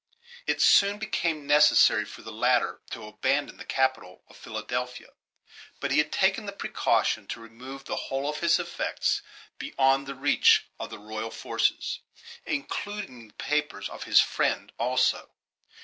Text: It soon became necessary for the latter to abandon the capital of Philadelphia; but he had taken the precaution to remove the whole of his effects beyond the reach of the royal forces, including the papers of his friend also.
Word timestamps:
It 0.47 0.63
soon 0.63 0.97
became 0.97 1.45
necessary 1.45 2.05
for 2.05 2.23
the 2.23 2.31
latter 2.31 2.81
to 2.89 3.05
abandon 3.07 3.57
the 3.57 3.63
capital 3.63 4.23
of 4.27 4.35
Philadelphia; 4.35 5.09
but 5.79 5.91
he 5.91 5.99
had 5.99 6.11
taken 6.11 6.47
the 6.47 6.51
precaution 6.53 7.27
to 7.27 7.39
remove 7.39 7.85
the 7.85 7.95
whole 8.09 8.27
of 8.27 8.39
his 8.39 8.57
effects 8.57 9.21
beyond 9.59 10.07
the 10.07 10.15
reach 10.15 10.65
of 10.79 10.89
the 10.89 10.97
royal 10.97 11.29
forces, 11.29 11.99
including 12.47 13.27
the 13.27 13.33
papers 13.35 13.89
of 13.89 14.05
his 14.05 14.19
friend 14.19 14.71
also. 14.79 15.29